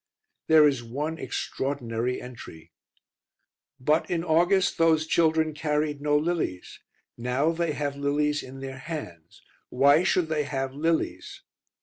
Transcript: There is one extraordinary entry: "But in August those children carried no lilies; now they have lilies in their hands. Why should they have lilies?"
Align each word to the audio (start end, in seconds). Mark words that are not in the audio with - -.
There 0.47 0.67
is 0.67 0.83
one 0.83 1.19
extraordinary 1.19 2.19
entry: 2.19 2.71
"But 3.79 4.09
in 4.09 4.23
August 4.23 4.79
those 4.79 5.05
children 5.05 5.53
carried 5.53 6.01
no 6.01 6.17
lilies; 6.17 6.79
now 7.19 7.51
they 7.51 7.73
have 7.73 7.95
lilies 7.95 8.41
in 8.41 8.61
their 8.61 8.79
hands. 8.79 9.43
Why 9.69 10.01
should 10.01 10.27
they 10.27 10.41
have 10.45 10.73
lilies?" 10.73 11.43